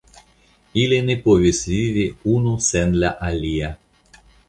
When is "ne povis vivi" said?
1.09-2.07